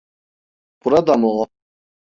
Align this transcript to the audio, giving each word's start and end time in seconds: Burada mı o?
Burada 0.85 1.17
mı 1.17 1.27
o? 1.31 1.47